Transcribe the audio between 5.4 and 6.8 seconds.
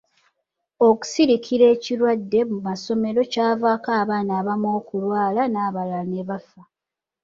n’abalala ne bafa.